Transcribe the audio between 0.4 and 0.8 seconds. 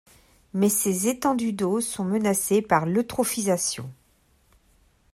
Mais